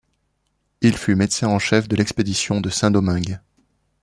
Il 0.81 0.97
fut 0.97 1.13
médecin 1.15 1.47
en 1.49 1.59
chef 1.59 1.87
de 1.87 1.95
l’expédition 1.95 2.59
de 2.59 2.71
Saint-Domingue. 2.71 3.39